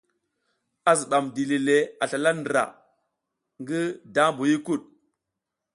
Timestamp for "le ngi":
2.69-3.81